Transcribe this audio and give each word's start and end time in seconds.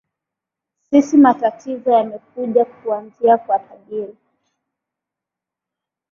sisi 0.89 1.17
matatizo 1.17 1.91
yamekuja 1.91 2.65
kuanzia 2.65 3.37
kwa 3.37 3.59
tajiri 3.59 4.15